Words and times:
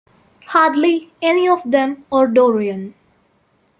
Hardly 0.47 1.13
any 1.21 1.47
of 1.47 1.61
them 1.63 2.05
are 2.11 2.25
Dorian. 2.27 2.95